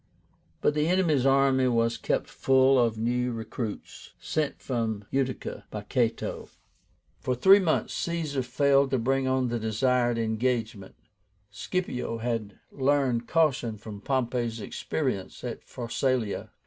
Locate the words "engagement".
10.17-10.95